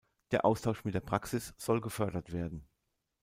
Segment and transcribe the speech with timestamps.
[0.31, 2.67] Der Austausch mit der Praxis soll gefördert werden.